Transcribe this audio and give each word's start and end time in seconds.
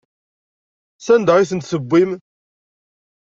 Sanda 1.05 1.31
ay 1.35 1.47
tent-tewwim? 1.49 2.11